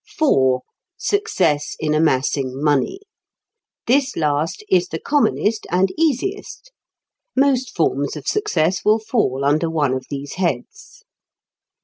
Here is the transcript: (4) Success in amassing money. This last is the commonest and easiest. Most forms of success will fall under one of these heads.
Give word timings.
(4) 0.17 0.61
Success 0.97 1.75
in 1.79 1.93
amassing 1.93 2.53
money. 2.55 3.01
This 3.85 4.15
last 4.17 4.63
is 4.67 4.87
the 4.87 4.99
commonest 4.99 5.67
and 5.69 5.89
easiest. 5.95 6.71
Most 7.35 7.75
forms 7.75 8.15
of 8.15 8.25
success 8.27 8.83
will 8.83 8.97
fall 8.97 9.45
under 9.45 9.69
one 9.69 9.93
of 9.93 10.07
these 10.09 10.33
heads. 10.41 11.03